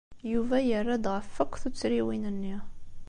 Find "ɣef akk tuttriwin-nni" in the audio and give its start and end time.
1.13-2.55